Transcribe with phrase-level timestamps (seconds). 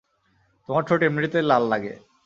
[0.69, 1.93] তোমার ঠোঁট এমনিতেই লাল লাগে।